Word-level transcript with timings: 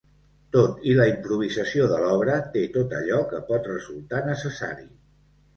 Tot 0.53 0.79
i 0.93 0.95
la 0.99 1.05
improvisació 1.11 1.85
de 1.93 1.99
l’obra, 2.03 2.39
té 2.55 2.63
tot 2.79 2.97
allò 3.01 3.21
que 3.35 3.45
pot 3.53 3.73
resultar 3.75 4.27
necessari. 4.31 4.91